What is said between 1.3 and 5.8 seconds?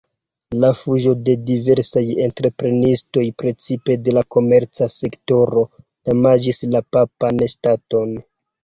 diversaj entreprenistoj, precipe de la komerca sektoro,